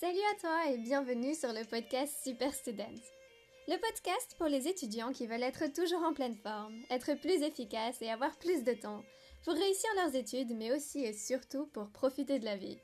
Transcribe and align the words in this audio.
Salut 0.00 0.16
à 0.32 0.40
toi 0.40 0.72
et 0.72 0.78
bienvenue 0.78 1.34
sur 1.34 1.52
le 1.52 1.62
podcast 1.62 2.14
Super 2.24 2.54
Student. 2.54 3.02
Le 3.68 3.76
podcast 3.76 4.34
pour 4.38 4.46
les 4.46 4.66
étudiants 4.66 5.12
qui 5.12 5.26
veulent 5.26 5.42
être 5.42 5.70
toujours 5.74 6.02
en 6.02 6.14
pleine 6.14 6.38
forme, 6.38 6.74
être 6.88 7.20
plus 7.20 7.42
efficaces 7.42 8.00
et 8.00 8.08
avoir 8.08 8.34
plus 8.38 8.64
de 8.64 8.72
temps 8.72 9.04
pour 9.44 9.52
réussir 9.52 9.90
leurs 9.96 10.14
études, 10.14 10.56
mais 10.56 10.72
aussi 10.72 11.04
et 11.04 11.12
surtout 11.12 11.66
pour 11.66 11.90
profiter 11.90 12.38
de 12.38 12.46
la 12.46 12.56
vie. 12.56 12.78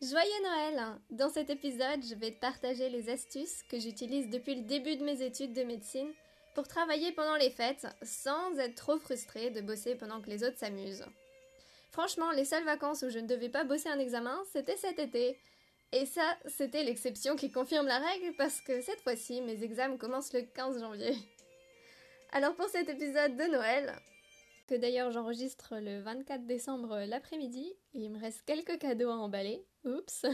Joyeux 0.00 0.42
Noël 0.42 0.98
Dans 1.10 1.28
cet 1.28 1.50
épisode, 1.50 2.02
je 2.02 2.14
vais 2.14 2.30
te 2.30 2.40
partager 2.40 2.88
les 2.88 3.10
astuces 3.10 3.62
que 3.64 3.78
j'utilise 3.78 4.30
depuis 4.30 4.54
le 4.54 4.62
début 4.62 4.96
de 4.96 5.04
mes 5.04 5.20
études 5.20 5.52
de 5.52 5.64
médecine 5.64 6.14
pour 6.54 6.66
travailler 6.66 7.12
pendant 7.12 7.36
les 7.36 7.50
fêtes 7.50 7.86
sans 8.00 8.58
être 8.58 8.76
trop 8.76 8.96
frustrée 8.96 9.50
de 9.50 9.60
bosser 9.60 9.96
pendant 9.96 10.22
que 10.22 10.30
les 10.30 10.44
autres 10.44 10.56
s'amusent. 10.56 11.04
Franchement, 11.92 12.30
les 12.30 12.46
seules 12.46 12.64
vacances 12.64 13.02
où 13.02 13.10
je 13.10 13.18
ne 13.18 13.28
devais 13.28 13.50
pas 13.50 13.64
bosser 13.64 13.90
un 13.90 13.98
examen, 13.98 14.42
c'était 14.50 14.78
cet 14.78 14.98
été. 14.98 15.38
Et 15.92 16.04
ça, 16.04 16.36
c'était 16.46 16.84
l'exception 16.84 17.36
qui 17.36 17.50
confirme 17.50 17.86
la 17.86 17.98
règle 17.98 18.34
parce 18.36 18.60
que 18.60 18.80
cette 18.80 19.00
fois-ci, 19.00 19.40
mes 19.40 19.62
examens 19.62 19.96
commencent 19.96 20.32
le 20.32 20.42
15 20.42 20.80
janvier. 20.80 21.14
Alors 22.32 22.54
pour 22.54 22.68
cet 22.68 22.88
épisode 22.88 23.36
de 23.36 23.44
Noël, 23.44 23.94
que 24.66 24.74
d'ailleurs 24.74 25.12
j'enregistre 25.12 25.76
le 25.78 26.00
24 26.00 26.44
décembre 26.44 27.04
l'après-midi, 27.06 27.72
il 27.94 28.10
me 28.10 28.18
reste 28.18 28.42
quelques 28.44 28.78
cadeaux 28.78 29.10
à 29.10 29.16
emballer. 29.16 29.64
Oups 29.84 30.26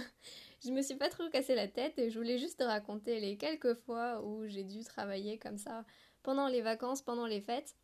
Je 0.64 0.70
me 0.70 0.80
suis 0.80 0.96
pas 0.96 1.10
trop 1.10 1.28
cassé 1.28 1.54
la 1.54 1.68
tête 1.68 1.98
et 1.98 2.10
je 2.10 2.18
voulais 2.18 2.38
juste 2.38 2.58
te 2.58 2.64
raconter 2.64 3.20
les 3.20 3.36
quelques 3.36 3.74
fois 3.74 4.22
où 4.24 4.46
j'ai 4.46 4.64
dû 4.64 4.84
travailler 4.84 5.38
comme 5.38 5.58
ça 5.58 5.84
pendant 6.22 6.48
les 6.48 6.62
vacances, 6.62 7.02
pendant 7.02 7.26
les 7.26 7.40
fêtes. 7.40 7.76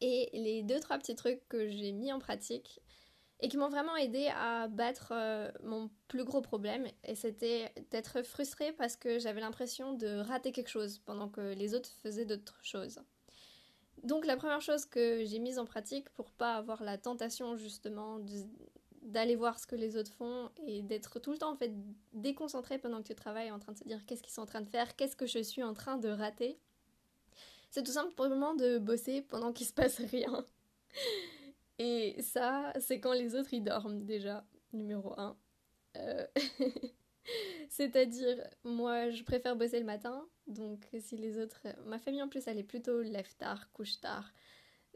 Et 0.00 0.30
les 0.32 0.62
deux 0.62 0.80
trois 0.80 0.98
petits 0.98 1.14
trucs 1.14 1.46
que 1.48 1.68
j'ai 1.68 1.92
mis 1.92 2.12
en 2.12 2.18
pratique 2.18 2.80
et 3.40 3.48
qui 3.48 3.56
m'ont 3.56 3.68
vraiment 3.68 3.96
aidé 3.96 4.28
à 4.34 4.68
battre 4.68 5.12
euh, 5.12 5.50
mon 5.62 5.90
plus 6.08 6.24
gros 6.24 6.40
problème 6.40 6.86
et 7.04 7.14
c'était 7.14 7.72
d'être 7.90 8.22
frustrée 8.22 8.72
parce 8.72 8.96
que 8.96 9.18
j'avais 9.18 9.40
l'impression 9.40 9.94
de 9.94 10.18
rater 10.18 10.52
quelque 10.52 10.68
chose 10.68 10.98
pendant 10.98 11.28
que 11.28 11.54
les 11.54 11.74
autres 11.74 11.90
faisaient 12.02 12.26
d'autres 12.26 12.58
choses. 12.62 13.00
Donc 14.02 14.26
la 14.26 14.36
première 14.36 14.60
chose 14.60 14.84
que 14.86 15.24
j'ai 15.24 15.38
mise 15.38 15.58
en 15.58 15.64
pratique 15.64 16.08
pour 16.10 16.30
pas 16.30 16.54
avoir 16.54 16.82
la 16.82 16.98
tentation 16.98 17.56
justement 17.56 18.18
d'aller 19.02 19.36
voir 19.36 19.58
ce 19.58 19.66
que 19.66 19.76
les 19.76 19.96
autres 19.96 20.12
font 20.12 20.50
et 20.66 20.82
d'être 20.82 21.18
tout 21.18 21.32
le 21.32 21.38
temps 21.38 21.52
en 21.52 21.56
fait 21.56 21.72
déconcentrée 22.12 22.78
pendant 22.78 23.02
que 23.02 23.08
tu 23.08 23.14
travailles 23.14 23.50
en 23.50 23.58
train 23.58 23.72
de 23.72 23.78
se 23.78 23.84
dire 23.84 24.04
qu'est-ce 24.06 24.22
qu'ils 24.22 24.32
sont 24.32 24.42
en 24.42 24.46
train 24.46 24.60
de 24.60 24.68
faire, 24.68 24.96
qu'est-ce 24.96 25.16
que 25.16 25.26
je 25.26 25.38
suis 25.42 25.62
en 25.62 25.74
train 25.74 25.96
de 25.96 26.08
rater. 26.08 26.58
C'est 27.70 27.82
tout 27.82 27.92
simplement 27.92 28.54
de 28.54 28.78
bosser 28.78 29.22
pendant 29.22 29.52
qu'il 29.52 29.66
se 29.66 29.72
passe 29.72 29.98
rien. 29.98 30.44
Et 31.82 32.20
ça, 32.20 32.74
c'est 32.78 33.00
quand 33.00 33.14
les 33.14 33.34
autres 33.34 33.54
y 33.54 33.62
dorment 33.62 34.04
déjà, 34.04 34.44
numéro 34.74 35.18
1. 35.18 35.34
Euh, 35.96 36.26
c'est-à-dire, 37.70 38.36
moi, 38.64 39.08
je 39.08 39.22
préfère 39.24 39.56
bosser 39.56 39.80
le 39.80 39.86
matin, 39.86 40.28
donc 40.46 40.86
si 41.00 41.16
les 41.16 41.38
autres... 41.38 41.62
Ma 41.86 41.98
famille 41.98 42.22
en 42.22 42.28
plus, 42.28 42.46
elle 42.46 42.58
est 42.58 42.64
plutôt 42.64 43.00
lève 43.00 43.34
tard, 43.38 43.72
couche 43.72 43.98
tard. 43.98 44.30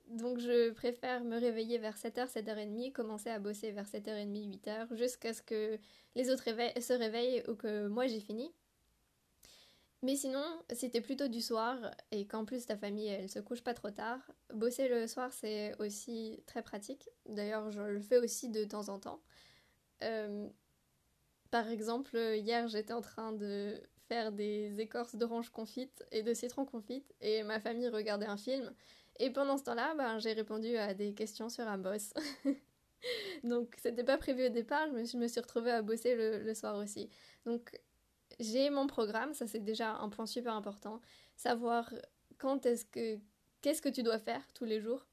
Donc 0.08 0.38
je 0.40 0.72
préfère 0.72 1.24
me 1.24 1.40
réveiller 1.40 1.78
vers 1.78 1.96
7h, 1.96 2.30
7h30, 2.30 2.92
commencer 2.92 3.30
à 3.30 3.38
bosser 3.38 3.72
vers 3.72 3.86
7h30, 3.86 4.60
8h, 4.60 4.94
jusqu'à 4.94 5.32
ce 5.32 5.40
que 5.40 5.78
les 6.14 6.28
autres 6.28 6.44
se 6.44 6.92
réveillent 6.92 7.42
ou 7.48 7.54
que 7.54 7.86
moi 7.88 8.06
j'ai 8.08 8.20
fini. 8.20 8.52
Mais 10.04 10.16
sinon, 10.16 10.44
si 10.70 10.90
t'es 10.90 11.00
plutôt 11.00 11.28
du 11.28 11.40
soir 11.40 11.78
et 12.10 12.26
qu'en 12.26 12.44
plus 12.44 12.66
ta 12.66 12.76
famille 12.76 13.06
elle 13.08 13.30
se 13.30 13.38
couche 13.38 13.62
pas 13.62 13.72
trop 13.72 13.90
tard, 13.90 14.20
bosser 14.52 14.86
le 14.86 15.06
soir 15.06 15.32
c'est 15.32 15.74
aussi 15.80 16.42
très 16.44 16.62
pratique. 16.62 17.08
D'ailleurs, 17.26 17.70
je 17.70 17.80
le 17.80 18.02
fais 18.02 18.18
aussi 18.18 18.50
de 18.50 18.64
temps 18.64 18.90
en 18.90 18.98
temps. 18.98 19.22
Euh, 20.02 20.46
par 21.50 21.68
exemple, 21.68 22.18
hier 22.18 22.68
j'étais 22.68 22.92
en 22.92 23.00
train 23.00 23.32
de 23.32 23.80
faire 24.06 24.30
des 24.30 24.78
écorces 24.78 25.16
d'orange 25.16 25.48
confite 25.48 26.04
et 26.12 26.22
de 26.22 26.34
citron 26.34 26.66
confite 26.66 27.14
et 27.22 27.42
ma 27.42 27.58
famille 27.58 27.88
regardait 27.88 28.26
un 28.26 28.36
film. 28.36 28.74
Et 29.20 29.30
pendant 29.30 29.56
ce 29.56 29.62
temps-là, 29.62 29.94
ben, 29.94 30.18
j'ai 30.18 30.34
répondu 30.34 30.76
à 30.76 30.92
des 30.92 31.14
questions 31.14 31.48
sur 31.48 31.66
un 31.66 31.78
boss. 31.78 32.12
Donc 33.42 33.74
c'était 33.80 34.04
pas 34.04 34.18
prévu 34.18 34.44
au 34.44 34.50
départ, 34.50 34.86
je 34.88 35.16
me 35.16 35.28
suis 35.28 35.40
retrouvée 35.40 35.70
à 35.70 35.80
bosser 35.80 36.14
le, 36.14 36.42
le 36.42 36.52
soir 36.52 36.76
aussi. 36.76 37.08
Donc 37.46 37.80
j'ai 38.40 38.70
mon 38.70 38.86
programme, 38.86 39.34
ça 39.34 39.46
c'est 39.46 39.60
déjà 39.64 39.94
un 39.96 40.08
point 40.08 40.26
super 40.26 40.54
important. 40.54 41.00
Savoir 41.36 41.92
quand 42.38 42.66
est-ce 42.66 42.84
que 42.84 43.18
qu'est-ce 43.62 43.80
que 43.80 43.88
tu 43.88 44.02
dois 44.02 44.18
faire 44.18 44.42
tous 44.52 44.64
les 44.64 44.80
jours. 44.80 45.06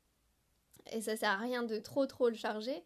Et 0.92 1.02
ça 1.02 1.16
sert 1.16 1.30
à 1.30 1.38
rien 1.38 1.64
de 1.64 1.78
trop 1.78 2.06
trop 2.06 2.28
le 2.28 2.36
charger, 2.36 2.84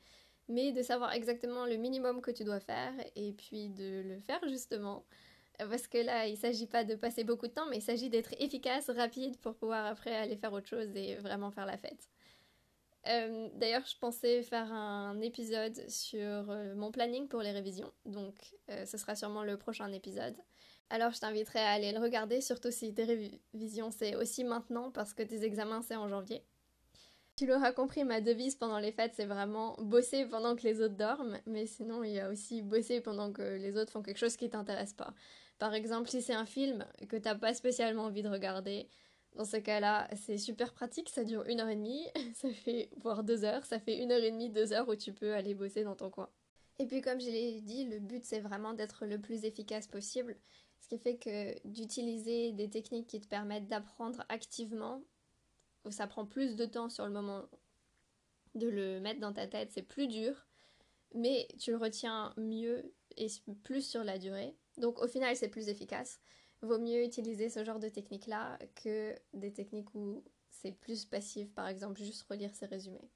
mais 0.48 0.72
de 0.72 0.82
savoir 0.84 1.14
exactement 1.14 1.66
le 1.66 1.78
minimum 1.78 2.22
que 2.22 2.30
tu 2.32 2.44
dois 2.44 2.60
faire 2.60 2.94
et 3.16 3.34
puis 3.34 3.70
de 3.70 4.04
le 4.06 4.20
faire 4.20 4.40
justement. 4.48 5.06
Parce 5.58 5.88
que 5.88 5.98
là, 5.98 6.28
il 6.28 6.38
s'agit 6.38 6.68
pas 6.68 6.84
de 6.84 6.96
passer 6.96 7.24
beaucoup 7.24 7.48
de 7.48 7.54
temps, 7.54 7.66
mais 7.70 7.78
il 7.78 7.82
s'agit 7.82 8.10
d'être 8.10 8.34
efficace, 8.40 8.90
rapide 8.90 9.38
pour 9.38 9.56
pouvoir 9.56 9.86
après 9.86 10.14
aller 10.16 10.36
faire 10.36 10.54
autre 10.54 10.68
chose 10.68 10.96
et 10.96 11.16
vraiment 11.16 11.50
faire 11.50 11.66
la 11.66 11.78
fête. 11.78 12.10
Euh, 13.08 13.50
d'ailleurs, 13.54 13.86
je 13.86 13.98
pensais 14.00 14.42
faire 14.42 14.72
un 14.72 15.20
épisode 15.22 15.90
sur 15.90 16.20
euh, 16.20 16.74
mon 16.76 16.92
planning 16.92 17.28
pour 17.28 17.42
les 17.42 17.52
révisions, 17.52 17.92
donc 18.06 18.34
euh, 18.72 18.86
ce 18.86 18.98
sera 18.98 19.16
sûrement 19.16 19.44
le 19.44 19.58
prochain 19.58 19.92
épisode. 19.92 20.36
Alors 20.90 21.12
je 21.12 21.20
t'inviterai 21.20 21.60
à 21.60 21.72
aller 21.72 21.92
le 21.92 22.00
regarder, 22.00 22.42
surtout 22.42 22.72
si 22.72 22.94
tes 22.94 23.04
révisions 23.04 23.92
c'est 23.92 24.16
aussi 24.16 24.44
maintenant 24.44 24.92
parce 24.92 25.14
que 25.14 25.24
tes 25.24 25.44
examens 25.44 25.82
c'est 25.82 25.96
en 25.96 26.08
janvier. 26.08 26.44
Tu 27.36 27.46
l'auras 27.46 27.74
compris, 27.74 28.04
ma 28.04 28.22
devise 28.22 28.56
pendant 28.56 28.80
les 28.80 28.92
fêtes 28.92 29.14
c'est 29.16 29.26
vraiment 29.26 29.76
bosser 29.80 30.26
pendant 30.26 30.56
que 30.56 30.64
les 30.64 30.82
autres 30.82 30.96
dorment, 30.96 31.40
mais 31.46 31.66
sinon 31.66 32.04
il 32.04 32.14
y 32.14 32.20
a 32.20 32.30
aussi 32.30 32.62
bosser 32.62 33.02
pendant 33.02 33.32
que 33.32 33.58
les 33.58 33.78
autres 33.78 33.92
font 33.92 34.04
quelque 34.04 34.18
chose 34.20 34.38
qui 34.38 34.50
t'intéresse 34.50 34.94
pas. 34.94 35.14
Par 35.58 35.74
exemple, 35.74 36.10
si 36.10 36.22
c'est 36.22 36.34
un 36.34 36.46
film 36.46 36.86
que 37.10 37.18
t'as 37.18 37.36
pas 37.36 37.54
spécialement 37.54 38.04
envie 38.04 38.24
de 38.24 38.30
regarder, 38.30 38.88
dans 39.36 39.46
ce 39.46 39.58
cas-là, 39.58 40.08
c'est 40.16 40.38
super 40.38 40.74
pratique, 40.74 41.10
ça 41.10 41.24
dure 41.24 41.46
une 41.46 41.60
heure 41.60 41.70
et 41.70 41.76
demie, 41.76 42.08
ça 42.34 42.50
fait 42.52 42.90
voire 42.98 43.24
deux 43.24 43.44
heures, 43.44 43.66
ça 43.66 43.80
fait 43.80 43.98
une 43.98 44.12
heure 44.12 44.24
et 44.24 44.32
demie, 44.32 44.50
deux 44.50 44.74
heures 44.74 44.88
où 44.88 44.96
tu 44.96 45.14
peux 45.14 45.34
aller 45.34 45.54
bosser 45.54 45.84
dans 45.84 45.96
ton 45.96 46.10
coin. 46.10 46.30
Et 46.80 46.86
puis 46.86 47.02
comme 47.02 47.20
je 47.20 47.28
l'ai 47.28 47.62
dit, 47.62 47.86
le 47.86 48.00
but 48.00 48.24
c'est 48.26 48.40
vraiment 48.40 48.74
d'être 48.74 49.06
le 49.06 49.20
plus 49.20 49.46
efficace 49.46 49.88
possible, 49.88 50.38
ce 50.80 50.88
qui 50.88 50.98
fait 50.98 51.18
que 51.18 51.68
d'utiliser 51.68 52.54
des 52.54 52.70
techniques 52.70 53.08
qui 53.08 53.20
te 53.20 53.28
permettent 53.28 53.68
d'apprendre 53.68 54.24
activement, 54.30 55.02
où 55.84 55.92
ça 55.92 56.08
prend 56.08 56.26
plus 56.26 56.56
de 56.56 56.66
temps 56.66 56.90
sur 56.90 57.06
le 57.06 57.12
moment 57.12 57.44
de 58.56 58.68
le 58.68 59.00
mettre 59.02 59.20
dans 59.20 59.34
ta 59.34 59.48
tête, 59.48 59.72
c'est 59.72 59.82
plus 59.82 60.08
dur, 60.08 60.48
mais 61.14 61.48
tu 61.60 61.72
le 61.72 61.78
retiens 61.78 62.34
mieux 62.38 62.94
et 63.18 63.28
plus 63.64 63.86
sur 63.86 64.04
la 64.04 64.18
durée. 64.18 64.56
Donc 64.78 65.00
au 65.02 65.08
final 65.08 65.36
c'est 65.36 65.50
plus 65.50 65.68
efficace 65.68 66.20
vaut 66.62 66.80
mieux 66.80 67.04
utiliser 67.04 67.50
ce 67.50 67.64
genre 67.64 67.80
de 67.80 67.90
technique-là 67.90 68.58
que 68.84 69.16
des 69.34 69.52
techniques 69.52 69.94
où 69.94 70.24
c'est 70.50 70.72
plus 70.72 71.06
passif, 71.06 71.54
par 71.54 71.68
exemple 71.68 72.02
juste 72.02 72.24
relire 72.24 72.54
ses 72.56 72.66
résumés. 72.66 73.10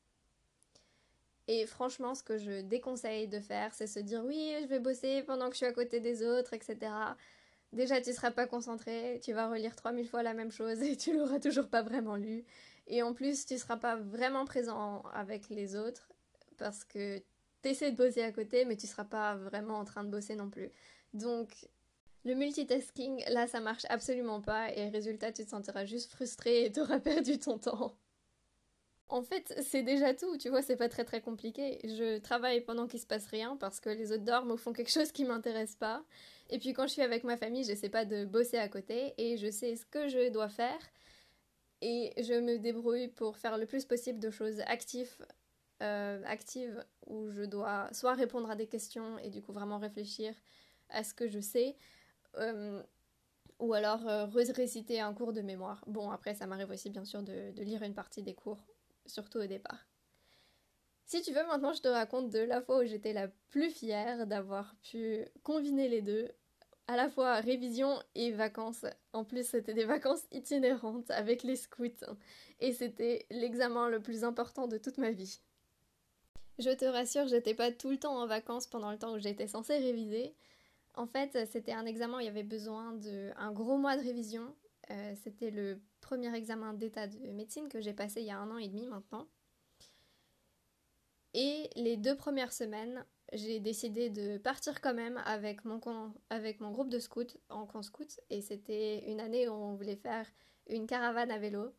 Et 1.47 1.65
franchement, 1.65 2.13
ce 2.13 2.21
que 2.21 2.37
je 2.37 2.61
déconseille 2.61 3.27
de 3.27 3.39
faire, 3.39 3.73
c'est 3.73 3.87
se 3.87 3.99
dire 3.99 4.23
oui, 4.23 4.53
je 4.61 4.67
vais 4.67 4.79
bosser 4.79 5.23
pendant 5.23 5.47
que 5.47 5.53
je 5.53 5.57
suis 5.57 5.65
à 5.65 5.73
côté 5.73 5.99
des 5.99 6.21
autres, 6.21 6.53
etc. 6.53 6.77
Déjà, 7.73 8.01
tu 8.01 8.13
seras 8.13 8.29
pas 8.29 8.45
concentré, 8.45 9.19
tu 9.23 9.33
vas 9.33 9.49
relire 9.49 9.75
3000 9.75 10.07
fois 10.07 10.21
la 10.21 10.35
même 10.35 10.51
chose 10.51 10.81
et 10.83 10.95
tu 10.95 11.17
l'auras 11.17 11.39
toujours 11.39 11.67
pas 11.67 11.81
vraiment 11.81 12.15
lu. 12.15 12.45
Et 12.85 13.01
en 13.01 13.13
plus, 13.13 13.45
tu 13.45 13.57
seras 13.57 13.77
pas 13.77 13.95
vraiment 13.95 14.45
présent 14.45 15.01
avec 15.13 15.49
les 15.49 15.75
autres 15.75 16.09
parce 16.57 16.83
que 16.83 17.17
tu 17.63 17.69
essaies 17.69 17.91
de 17.91 17.97
bosser 17.97 18.21
à 18.21 18.31
côté, 18.31 18.65
mais 18.65 18.75
tu 18.77 18.85
seras 18.85 19.05
pas 19.05 19.35
vraiment 19.35 19.79
en 19.79 19.85
train 19.85 20.03
de 20.03 20.09
bosser 20.09 20.35
non 20.35 20.49
plus. 20.49 20.71
Donc, 21.13 21.67
le 22.25 22.35
multitasking, 22.35 23.23
là, 23.29 23.47
ça 23.47 23.59
marche 23.59 23.85
absolument 23.89 24.41
pas 24.41 24.71
et 24.75 24.89
résultat, 24.89 25.31
tu 25.31 25.45
te 25.45 25.49
sentiras 25.49 25.85
juste 25.85 26.11
frustré 26.11 26.65
et 26.65 26.71
t'auras 26.71 26.99
perdu 26.99 27.39
ton 27.39 27.57
temps. 27.57 27.95
En 29.07 29.23
fait, 29.23 29.55
c'est 29.63 29.81
déjà 29.81 30.13
tout, 30.13 30.37
tu 30.37 30.49
vois, 30.49 30.61
c'est 30.61 30.75
pas 30.75 30.87
très 30.87 31.03
très 31.03 31.19
compliqué. 31.19 31.79
Je 31.83 32.19
travaille 32.19 32.61
pendant 32.61 32.87
qu'il 32.87 32.99
se 32.99 33.07
passe 33.07 33.25
rien 33.25 33.57
parce 33.57 33.79
que 33.79 33.89
les 33.89 34.11
autres 34.11 34.23
dorment 34.23 34.51
ou 34.51 34.57
font 34.57 34.71
quelque 34.71 34.91
chose 34.91 35.11
qui 35.11 35.25
m'intéresse 35.25 35.75
pas. 35.75 36.03
Et 36.51 36.59
puis 36.59 36.73
quand 36.73 36.85
je 36.85 36.93
suis 36.93 37.01
avec 37.01 37.23
ma 37.23 37.35
famille, 37.35 37.63
j'essaie 37.63 37.89
pas 37.89 38.05
de 38.05 38.25
bosser 38.25 38.57
à 38.57 38.69
côté 38.69 39.15
et 39.17 39.37
je 39.37 39.49
sais 39.49 39.75
ce 39.75 39.85
que 39.85 40.07
je 40.07 40.29
dois 40.29 40.49
faire. 40.49 40.79
Et 41.81 42.13
je 42.21 42.33
me 42.35 42.57
débrouille 42.59 43.07
pour 43.07 43.37
faire 43.37 43.57
le 43.57 43.65
plus 43.65 43.85
possible 43.85 44.19
de 44.19 44.29
choses 44.29 44.59
actives, 44.67 45.25
euh, 45.81 46.21
actives 46.25 46.85
où 47.07 47.31
je 47.31 47.43
dois 47.43 47.89
soit 47.93 48.13
répondre 48.13 48.51
à 48.51 48.55
des 48.55 48.67
questions 48.67 49.17
et 49.19 49.29
du 49.29 49.41
coup 49.41 49.53
vraiment 49.53 49.79
réfléchir 49.79 50.35
à 50.89 51.03
ce 51.03 51.15
que 51.15 51.27
je 51.27 51.39
sais, 51.39 51.77
euh, 52.37 52.81
ou 53.59 53.73
alors 53.73 54.07
euh, 54.07 54.25
réciter 54.25 54.99
un 54.99 55.13
cours 55.13 55.33
de 55.33 55.41
mémoire. 55.41 55.83
Bon, 55.87 56.09
après, 56.09 56.33
ça 56.33 56.47
m'arrive 56.47 56.69
aussi 56.71 56.89
bien 56.89 57.05
sûr 57.05 57.21
de, 57.21 57.51
lire 57.61 57.83
une 57.83 57.93
partie 57.93 58.23
des 58.23 58.33
cours, 58.33 58.63
surtout 59.05 59.39
au 59.39 59.45
départ. 59.45 59.85
Si 61.05 61.21
tu 61.21 61.31
veux, 61.31 61.45
maintenant 61.47 61.73
je 61.73 61.81
te 61.81 61.87
raconte 61.87 62.29
de 62.29 62.39
la 62.39 62.61
fois 62.61 62.79
où 62.79 62.85
j'étais 62.85 63.13
la 63.13 63.27
plus 63.49 63.71
fière 63.71 64.27
d'avoir 64.27 64.75
pu 64.83 65.25
combiner 65.41 65.89
les 65.89 66.01
deux, 66.01 66.29
à 66.87 66.95
la 66.95 67.09
fois 67.09 67.39
révision 67.39 68.01
et 68.15 68.31
vacances. 68.31 68.85
En 69.13 69.23
plus, 69.23 69.47
c'était 69.47 69.73
des 69.73 69.85
vacances 69.85 70.23
itinérantes 70.31 71.09
avec 71.11 71.43
les 71.43 71.55
scouts, 71.55 72.05
et 72.59 72.73
c'était 72.73 73.25
l'examen 73.31 73.89
le 73.89 74.01
plus 74.01 74.23
important 74.23 74.67
de 74.67 74.77
toute 74.77 74.99
ma 74.99 75.11
vie. 75.11 75.39
Je 76.59 76.71
te 76.71 76.85
rassure, 76.85 77.27
j'étais 77.27 77.53
pas 77.53 77.71
tout 77.71 77.89
le 77.89 77.97
temps 77.97 78.17
en 78.17 78.27
vacances 78.27 78.67
pendant 78.67 78.91
le 78.91 78.97
temps 78.97 79.13
où 79.13 79.19
j'étais 79.19 79.47
censée 79.47 79.77
réviser, 79.77 80.35
En 80.99 81.07
fait, 81.07 81.47
c'était 81.49 81.71
un 81.71 81.85
examen 81.85 82.19
il 82.19 82.25
y 82.25 82.27
avait 82.27 82.43
besoin 82.43 82.91
d'un 82.91 83.53
gros 83.53 83.77
mois 83.77 83.95
de 83.95 84.01
révision. 84.01 84.53
Euh, 84.91 85.13
c'était 85.23 85.49
le 85.49 85.81
premier 86.01 86.35
examen 86.35 86.73
d'état 86.73 87.07
de 87.07 87.31
médecine 87.31 87.69
que 87.69 87.79
j'ai 87.79 87.93
passé 87.93 88.19
il 88.19 88.27
y 88.27 88.31
a 88.31 88.37
un 88.37 88.51
an 88.51 88.57
et 88.57 88.67
demi 88.67 88.85
maintenant. 88.85 89.25
Et 91.33 91.69
les 91.77 91.95
deux 91.95 92.17
premières 92.17 92.51
semaines, 92.51 93.05
j'ai 93.31 93.61
décidé 93.61 94.09
de 94.09 94.37
partir 94.39 94.81
quand 94.81 94.93
même 94.93 95.21
avec 95.25 95.63
mon, 95.63 95.77
groupe 95.77 96.89
de 96.89 96.99
scouts 96.99 97.37
en 97.47 97.65
camp 97.65 97.81
scout. 97.81 98.19
Et 98.29 98.41
c'était 98.41 99.09
une 99.09 99.21
année 99.21 99.47
où 99.47 99.53
on 99.53 99.75
voulait 99.75 99.95
faire 99.95 100.29
une 100.67 100.85
caravane 100.85 101.31
à 101.31 101.37
vélo. 101.37 101.73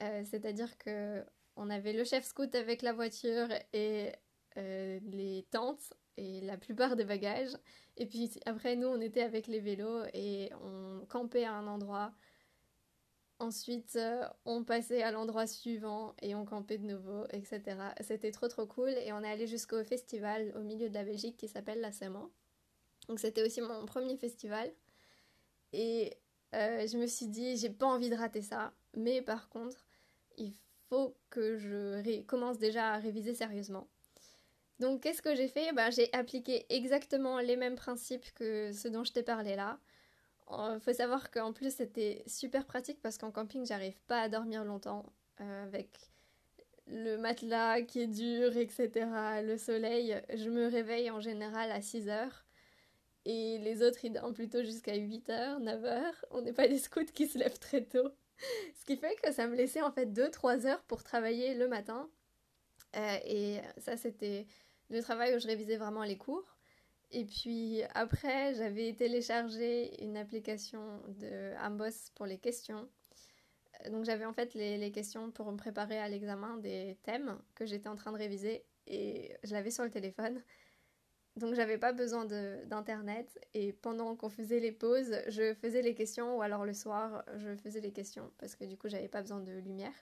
Euh, 0.00 0.24
c'est-à-dire 0.24 0.78
que 0.78 1.22
on 1.56 1.68
avait 1.68 1.92
le 1.92 2.04
chef 2.04 2.24
scout 2.24 2.54
avec 2.54 2.80
la 2.80 2.94
voiture 2.94 3.48
et 3.74 4.10
euh, 4.56 4.98
les 5.02 5.46
tentes 5.50 5.92
et 6.16 6.40
la 6.40 6.56
plupart 6.56 6.96
des 6.96 7.04
bagages. 7.04 7.56
Et 7.96 8.06
puis 8.06 8.30
après, 8.46 8.76
nous, 8.76 8.86
on 8.86 9.00
était 9.00 9.22
avec 9.22 9.46
les 9.46 9.60
vélos 9.60 10.04
et 10.12 10.50
on 10.62 11.04
campait 11.06 11.44
à 11.44 11.52
un 11.54 11.66
endroit. 11.66 12.12
Ensuite, 13.40 13.96
euh, 13.96 14.26
on 14.44 14.64
passait 14.64 15.02
à 15.02 15.10
l'endroit 15.10 15.46
suivant 15.46 16.14
et 16.22 16.34
on 16.34 16.44
campait 16.44 16.78
de 16.78 16.86
nouveau, 16.86 17.24
etc. 17.30 17.62
C'était 18.00 18.30
trop 18.30 18.48
trop 18.48 18.66
cool 18.66 18.90
et 18.90 19.12
on 19.12 19.22
est 19.22 19.30
allé 19.30 19.46
jusqu'au 19.46 19.82
festival 19.84 20.52
au 20.56 20.60
milieu 20.60 20.88
de 20.88 20.94
la 20.94 21.04
Belgique 21.04 21.36
qui 21.36 21.48
s'appelle 21.48 21.80
la 21.80 21.92
Séman. 21.92 22.30
Donc 23.08 23.18
c'était 23.18 23.42
aussi 23.42 23.60
mon 23.60 23.84
premier 23.86 24.16
festival. 24.16 24.72
Et 25.72 26.16
euh, 26.54 26.86
je 26.86 26.96
me 26.96 27.06
suis 27.06 27.26
dit, 27.26 27.56
j'ai 27.56 27.70
pas 27.70 27.86
envie 27.86 28.08
de 28.08 28.14
rater 28.14 28.42
ça. 28.42 28.72
Mais 28.96 29.20
par 29.20 29.48
contre, 29.48 29.84
il 30.36 30.54
faut 30.88 31.16
que 31.30 31.56
je 31.56 32.22
commence 32.22 32.58
déjà 32.58 32.92
à 32.92 32.98
réviser 32.98 33.34
sérieusement. 33.34 33.88
Donc 34.80 35.02
qu'est-ce 35.02 35.22
que 35.22 35.34
j'ai 35.34 35.48
fait? 35.48 35.72
Ben, 35.72 35.90
J'ai 35.90 36.12
appliqué 36.12 36.66
exactement 36.68 37.38
les 37.38 37.56
mêmes 37.56 37.76
principes 37.76 38.32
que 38.34 38.72
ceux 38.72 38.90
dont 38.90 39.04
je 39.04 39.12
t'ai 39.12 39.22
parlé 39.22 39.56
là. 39.56 39.78
Il 40.50 40.80
faut 40.80 40.92
savoir 40.92 41.30
qu'en 41.30 41.52
plus 41.52 41.74
c'était 41.76 42.22
super 42.26 42.66
pratique 42.66 43.00
parce 43.00 43.16
qu'en 43.18 43.30
camping 43.30 43.66
j'arrive 43.66 43.98
pas 44.06 44.20
à 44.20 44.28
dormir 44.28 44.64
longtemps 44.64 45.06
euh, 45.40 45.64
avec 45.64 45.88
le 46.86 47.16
matelas 47.16 47.80
qui 47.82 48.00
est 48.02 48.06
dur, 48.06 48.56
etc. 48.56 48.90
Le 49.42 49.56
soleil, 49.56 50.20
je 50.34 50.50
me 50.50 50.66
réveille 50.66 51.10
en 51.10 51.20
général 51.20 51.70
à 51.72 51.80
6 51.80 52.08
heures 52.08 52.44
et 53.24 53.58
les 53.58 53.82
autres 53.82 54.04
ils 54.04 54.12
dorment 54.12 54.34
plutôt 54.34 54.62
jusqu'à 54.62 54.94
8 54.94 55.30
heures, 55.30 55.60
9 55.60 55.84
heures. 55.84 56.24
On 56.30 56.42
n'est 56.42 56.52
pas 56.52 56.68
des 56.68 56.78
scouts 56.78 57.04
qui 57.14 57.26
se 57.26 57.38
lèvent 57.38 57.58
très 57.58 57.82
tôt. 57.82 58.08
Ce 58.78 58.84
qui 58.84 58.96
fait 58.96 59.16
que 59.22 59.32
ça 59.32 59.46
me 59.46 59.56
laissait 59.56 59.82
en 59.82 59.92
fait 59.92 60.06
2-3 60.06 60.66
heures 60.66 60.82
pour 60.82 61.02
travailler 61.04 61.54
le 61.54 61.68
matin. 61.68 62.10
Euh, 62.96 63.18
et 63.24 63.60
ça 63.78 63.96
c'était 63.96 64.46
le 64.90 65.02
travail 65.02 65.34
où 65.34 65.38
je 65.38 65.46
révisais 65.46 65.76
vraiment 65.76 66.04
les 66.04 66.18
cours. 66.18 66.56
Et 67.10 67.24
puis 67.24 67.82
après, 67.94 68.54
j'avais 68.54 68.92
téléchargé 68.94 70.02
une 70.04 70.16
application 70.16 71.00
de 71.08 71.54
Amboss 71.64 72.10
pour 72.14 72.26
les 72.26 72.38
questions. 72.38 72.88
Euh, 73.84 73.90
donc 73.90 74.04
j'avais 74.04 74.24
en 74.24 74.32
fait 74.32 74.54
les, 74.54 74.78
les, 74.78 74.90
questions 74.92 75.30
pour 75.30 75.50
me 75.52 75.56
préparer 75.56 75.98
à 75.98 76.08
l'examen 76.08 76.56
des 76.58 76.98
thèmes 77.02 77.38
que 77.54 77.66
j'étais 77.66 77.88
en 77.88 77.96
train 77.96 78.12
de 78.12 78.18
réviser 78.18 78.64
et 78.86 79.36
je 79.44 79.52
l'avais 79.52 79.70
sur 79.70 79.84
le 79.84 79.90
téléphone. 79.90 80.42
Donc 81.36 81.54
j'avais 81.54 81.78
pas 81.78 81.92
besoin 81.92 82.24
d'internet 82.26 83.40
et 83.54 83.72
pendant 83.72 84.14
qu'on 84.14 84.30
faisait 84.30 84.60
les 84.60 84.70
pauses, 84.70 85.16
je 85.28 85.54
faisais 85.54 85.82
les 85.82 85.94
questions 85.94 86.36
ou 86.36 86.42
alors 86.42 86.64
le 86.64 86.72
soir, 86.72 87.24
je 87.36 87.56
faisais 87.56 87.80
les 87.80 87.92
questions 87.92 88.30
parce 88.38 88.54
que 88.54 88.64
du 88.64 88.76
coup 88.76 88.88
j'avais 88.88 89.08
pas 89.08 89.20
besoin 89.20 89.40
de 89.40 89.52
lumière. 89.52 89.94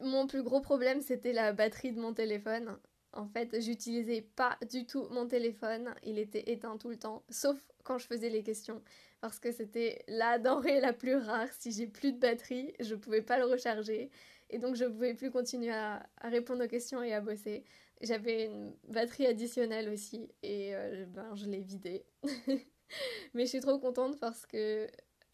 Mon 0.00 0.26
plus 0.26 0.42
gros 0.42 0.60
problème 0.60 1.00
c'était 1.00 1.32
la 1.32 1.52
batterie 1.52 1.92
de 1.92 2.00
mon 2.00 2.12
téléphone. 2.12 2.78
En 3.12 3.26
fait, 3.26 3.58
j'utilisais 3.60 4.20
pas 4.20 4.58
du 4.70 4.84
tout 4.84 5.06
mon 5.10 5.26
téléphone, 5.26 5.94
il 6.02 6.18
était 6.18 6.50
éteint 6.52 6.76
tout 6.76 6.90
le 6.90 6.98
temps, 6.98 7.24
sauf 7.30 7.56
quand 7.82 7.96
je 7.96 8.06
faisais 8.06 8.28
les 8.28 8.42
questions, 8.42 8.82
parce 9.22 9.38
que 9.38 9.52
c'était 9.52 10.04
la 10.06 10.38
denrée 10.38 10.80
la 10.80 10.92
plus 10.92 11.16
rare. 11.16 11.48
Si 11.58 11.72
j'ai 11.72 11.86
plus 11.86 12.12
de 12.12 12.18
batterie, 12.18 12.74
je 12.78 12.94
pouvais 12.94 13.22
pas 13.22 13.38
le 13.38 13.46
recharger, 13.46 14.10
et 14.50 14.58
donc 14.58 14.76
je 14.76 14.84
pouvais 14.84 15.14
plus 15.14 15.30
continuer 15.30 15.72
à, 15.72 16.06
répondre 16.20 16.64
aux 16.64 16.68
questions 16.68 17.02
et 17.02 17.14
à 17.14 17.22
bosser. 17.22 17.64
J'avais 18.02 18.44
une 18.46 18.74
batterie 18.86 19.26
additionnelle 19.26 19.88
aussi, 19.88 20.28
et 20.42 20.74
euh, 20.74 21.06
ben, 21.06 21.34
je 21.36 21.46
l'ai 21.46 21.60
vidée. 21.62 22.04
Mais 23.34 23.44
je 23.46 23.50
suis 23.50 23.60
trop 23.60 23.78
contente 23.78 24.20
parce 24.20 24.44
que 24.44 24.86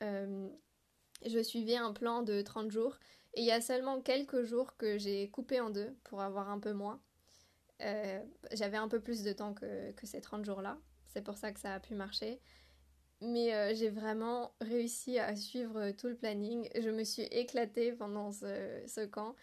euh, 0.02 0.48
je 1.26 1.42
suivais 1.42 1.76
un 1.76 1.92
plan 1.92 2.22
de 2.22 2.42
30 2.42 2.70
jours, 2.70 2.98
et 3.34 3.40
il 3.40 3.46
y 3.46 3.50
a 3.50 3.60
seulement 3.60 4.00
quelques 4.00 4.42
jours 4.44 4.76
que 4.76 4.98
j'ai 4.98 5.30
coupé 5.30 5.60
en 5.60 5.70
deux 5.70 5.94
pour 6.04 6.20
avoir 6.20 6.50
un 6.50 6.58
peu 6.58 6.72
moins. 6.72 7.00
Euh, 7.80 8.22
j'avais 8.52 8.76
un 8.76 8.88
peu 8.88 9.00
plus 9.00 9.22
de 9.22 9.32
temps 9.32 9.54
que, 9.54 9.92
ces 10.02 10.20
30 10.20 10.44
jours-là. 10.44 10.78
C'est 11.06 11.22
pour 11.22 11.36
ça 11.36 11.52
que 11.52 11.60
ça 11.60 11.74
a 11.74 11.80
pu 11.80 11.94
marcher. 11.94 12.40
Mais 13.20 13.54
euh, 13.54 13.74
j'ai 13.74 13.88
vraiment 13.88 14.54
réussi 14.60 15.18
à 15.18 15.34
suivre 15.36 15.92
tout 15.92 16.08
le 16.08 16.16
planning. 16.16 16.68
Je 16.80 16.90
me 16.90 17.04
suis 17.04 17.22
éclatée 17.22 17.92
pendant 17.92 18.32
ce, 18.32 18.82
ce 18.86 19.04
camp. 19.06 19.34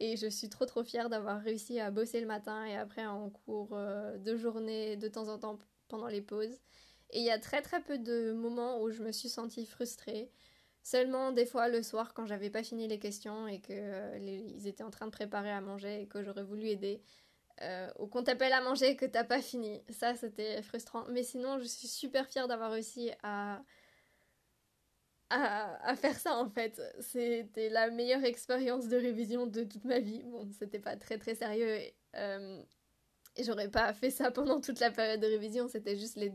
Et 0.00 0.16
je 0.16 0.28
suis 0.28 0.48
trop 0.48 0.64
trop 0.64 0.84
fière 0.84 1.08
d'avoir 1.08 1.40
réussi 1.40 1.80
à 1.80 1.90
bosser 1.90 2.20
le 2.20 2.26
matin 2.26 2.64
et 2.64 2.76
après 2.76 3.04
en 3.06 3.30
cours 3.30 3.70
euh, 3.72 4.16
de 4.18 4.36
journée, 4.36 4.96
de 4.96 5.08
temps 5.08 5.28
en 5.28 5.38
temps 5.38 5.58
pendant 5.88 6.06
les 6.06 6.22
pauses. 6.22 6.60
Et 7.10 7.18
il 7.18 7.24
y 7.24 7.30
a 7.30 7.38
très 7.38 7.62
très 7.62 7.82
peu 7.82 7.98
de 7.98 8.32
moments 8.32 8.80
où 8.82 8.90
je 8.90 9.02
me 9.02 9.10
suis 9.10 9.28
sentie 9.28 9.66
frustrée. 9.66 10.30
Seulement 10.90 11.32
des 11.32 11.44
fois 11.44 11.68
le 11.68 11.82
soir 11.82 12.14
quand 12.14 12.24
j'avais 12.24 12.48
pas 12.48 12.62
fini 12.62 12.88
les 12.88 12.98
questions 12.98 13.46
et 13.46 13.60
qu'ils 13.60 14.66
étaient 14.66 14.82
en 14.82 14.90
train 14.90 15.04
de 15.04 15.10
préparer 15.10 15.50
à 15.50 15.60
manger 15.60 16.00
et 16.00 16.06
que 16.06 16.22
j'aurais 16.22 16.44
voulu 16.44 16.66
aider 16.68 17.02
euh, 17.60 17.90
ou 17.98 18.06
qu'on 18.06 18.22
t'appelle 18.22 18.54
à 18.54 18.62
manger 18.62 18.92
et 18.92 18.96
que 18.96 19.04
t'as 19.04 19.24
pas 19.24 19.42
fini. 19.42 19.82
Ça, 19.90 20.14
c'était 20.14 20.62
frustrant. 20.62 21.04
Mais 21.10 21.24
sinon, 21.24 21.58
je 21.58 21.64
suis 21.64 21.88
super 21.88 22.26
fière 22.30 22.48
d'avoir 22.48 22.70
réussi 22.72 23.10
à... 23.22 23.62
à, 25.28 25.94
faire 25.96 26.18
ça 26.18 26.38
en 26.38 26.48
fait. 26.48 26.80
C'était 27.00 27.68
la 27.68 27.90
meilleure 27.90 28.24
expérience 28.24 28.88
de 28.88 28.96
révision 28.96 29.46
de 29.46 29.64
toute 29.64 29.84
ma 29.84 29.98
vie. 29.98 30.22
Bon, 30.22 30.48
c'était 30.58 30.78
pas 30.78 30.96
très 30.96 31.18
très 31.18 31.34
sérieux 31.34 31.76
et, 31.76 31.94
euh, 32.16 32.62
et 33.36 33.44
j'aurais 33.44 33.70
pas 33.70 33.92
fait 33.92 34.10
ça 34.10 34.30
pendant 34.30 34.58
toute 34.62 34.80
la 34.80 34.90
période 34.90 35.20
de 35.20 35.26
révision. 35.26 35.68
C'était 35.68 35.98
juste 35.98 36.16
les 36.16 36.32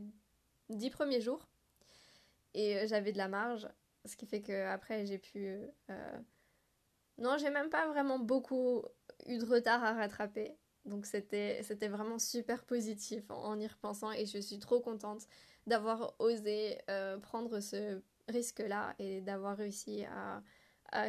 dix 0.70 0.92
premiers 0.92 1.22
jours 1.22 1.50
et 2.54 2.78
euh, 2.78 2.88
j'avais 2.88 3.12
de 3.12 3.18
la 3.18 3.28
marge, 3.28 3.68
ce 4.06 4.16
qui 4.16 4.26
fait 4.26 4.42
que 4.42 4.68
après 4.68 5.06
j'ai 5.06 5.18
pu. 5.18 5.58
Non, 7.18 7.38
j'ai 7.38 7.50
même 7.50 7.70
pas 7.70 7.88
vraiment 7.88 8.20
beaucoup 8.20 8.84
eu 9.28 9.38
de 9.38 9.46
retard 9.46 9.84
à 9.84 9.94
rattraper. 9.94 10.58
Donc 10.86 11.06
c'était 11.06 11.62
vraiment 11.88 12.20
super 12.20 12.66
positif 12.66 13.24
en, 13.30 13.58
y 13.60 13.68
repensant 13.68 14.12
et 14.12 14.26
je 14.26 14.40
suis 14.40 14.60
trop 14.60 14.82
contente 14.82 15.22
d'avoir 15.66 16.14
osé 16.20 16.78
euh, 16.90 17.18
prendre 17.20 17.62
ce 17.62 18.02
risque-là 18.28 18.94
et 19.00 19.22
d'avoir 19.22 19.56
réussi 19.56 20.06
à, 20.06 20.42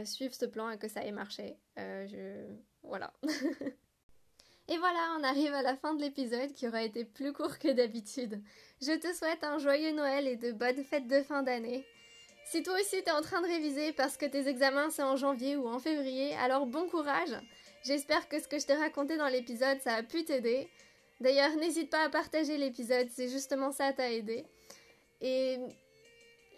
suivre 0.04 0.34
ce 0.34 0.46
plan 0.46 0.70
et 0.70 0.78
que 0.78 0.88
ça 0.88 1.04
ait 1.04 1.12
marché. 1.12 1.58
Euh. 1.78 2.48
Voilà. 2.82 3.12
et 4.68 4.78
voilà, 4.78 5.16
on 5.18 5.24
arrive 5.24 5.52
à 5.52 5.60
la 5.60 5.76
fin 5.76 5.94
de 5.94 6.00
l'épisode 6.00 6.52
qui 6.52 6.66
aura 6.66 6.82
été 6.82 7.04
plus 7.04 7.32
court 7.32 7.58
que 7.58 7.70
d'habitude. 7.70 8.40
Je 8.80 8.98
te 8.98 9.12
souhaite 9.12 9.44
un 9.44 9.58
joyeux 9.58 9.92
Noël 9.92 10.26
et 10.26 10.36
de 10.36 10.52
bonnes 10.52 10.84
fêtes 10.84 11.08
de 11.08 11.20
fin 11.22 11.42
d'année. 11.42 11.84
Si 12.46 12.62
toi 12.62 12.74
aussi 12.80 13.02
t'es 13.02 13.10
en 13.10 13.22
train 13.22 13.40
de 13.40 13.46
réviser 13.46 13.92
parce 13.92 14.16
que 14.16 14.26
tes 14.26 14.48
examens 14.48 14.90
c'est 14.90 15.02
en 15.02 15.16
janvier 15.16 15.56
ou 15.56 15.66
en 15.66 15.78
février, 15.78 16.34
alors 16.36 16.66
bon 16.66 16.88
courage 16.88 17.36
J'espère 17.84 18.28
que 18.30 18.40
ce 18.40 18.48
que 18.48 18.58
je 18.58 18.64
t'ai 18.64 18.74
raconté 18.74 19.18
dans 19.18 19.28
l'épisode, 19.28 19.78
ça 19.82 19.96
a 19.96 20.02
pu 20.02 20.24
t'aider. 20.24 20.70
D'ailleurs, 21.20 21.54
n'hésite 21.56 21.90
pas 21.90 22.02
à 22.02 22.08
partager 22.08 22.56
l'épisode, 22.56 23.08
c'est 23.10 23.28
justement 23.28 23.72
ça 23.72 23.92
t'a 23.92 24.10
aidé. 24.10 24.46
Et 25.20 25.58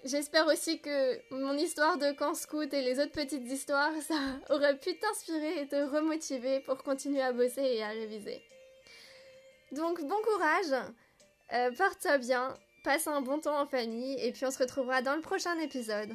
j'espère 0.05 0.47
aussi 0.47 0.81
que 0.81 1.19
mon 1.35 1.55
histoire 1.55 1.99
de 1.99 2.13
camp 2.13 2.35
scout 2.35 2.73
et 2.73 2.83
les 2.83 3.01
autres 3.01 3.11
petites 3.11 3.45
histoires, 3.51 3.93
ça 4.03 4.15
aurait 4.51 4.79
pu 4.79 4.97
t'inspirer 4.99 5.63
et 5.63 5.67
te 5.67 5.77
remotiver 5.77 6.61
pour 6.61 6.83
continuer 6.85 7.23
à 7.23 7.33
bosser 7.33 7.63
et 7.63 7.83
à 7.83 7.89
réviser. 7.89 8.41
Donc 9.73 10.01
bon 10.03 10.23
courage, 10.23 10.85
euh, 11.55 11.73
porte-toi 11.73 12.19
bien, 12.19 12.55
passe 12.87 13.09
un 13.09 13.21
bon 13.21 13.41
temps 13.41 13.61
en 13.61 13.67
famille 13.67 14.17
et 14.21 14.31
puis 14.31 14.47
on 14.47 14.51
se 14.53 14.59
retrouvera 14.61 15.03
dans 15.03 15.17
le 15.17 15.21
prochain 15.21 15.59
épisode. 15.59 16.15